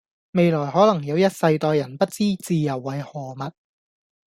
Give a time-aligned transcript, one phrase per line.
[0.31, 3.51] 未來可能有一世代人不知自由為何物